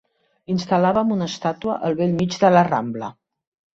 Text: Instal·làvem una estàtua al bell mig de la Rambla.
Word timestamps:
Instal·làvem 0.53 1.11
una 1.17 1.27
estàtua 1.33 1.75
al 1.91 1.99
bell 2.03 2.17
mig 2.23 2.39
de 2.45 2.51
la 2.57 2.65
Rambla. 2.71 3.11